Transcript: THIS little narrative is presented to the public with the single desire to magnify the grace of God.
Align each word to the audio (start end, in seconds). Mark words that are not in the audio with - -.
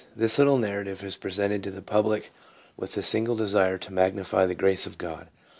THIS 0.15 0.39
little 0.39 0.57
narrative 0.57 1.03
is 1.03 1.15
presented 1.15 1.61
to 1.61 1.69
the 1.69 1.83
public 1.83 2.31
with 2.75 2.93
the 2.93 3.03
single 3.03 3.35
desire 3.35 3.77
to 3.77 3.93
magnify 3.93 4.47
the 4.47 4.55
grace 4.55 4.87
of 4.87 4.97
God. 4.97 5.27